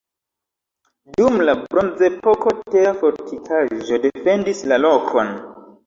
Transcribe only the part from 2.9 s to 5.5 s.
fortikaĵo defendis la lokon.